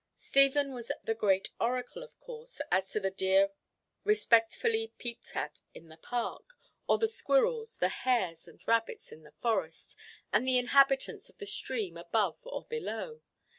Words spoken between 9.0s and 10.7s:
in the forest, and the